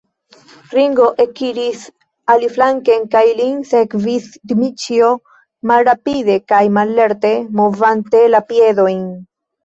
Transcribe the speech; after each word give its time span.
Ringo 0.75 1.03
ekiris 1.23 1.81
aliflanken, 2.35 3.03
kaj 3.15 3.21
lin 3.41 3.59
sekvis 3.71 4.25
Dmiĉjo, 4.51 5.09
malrapide 5.73 6.39
kaj 6.53 6.63
mallerte 6.79 7.31
movante 7.61 8.23
la 8.37 8.41
piedojn. 8.49 9.05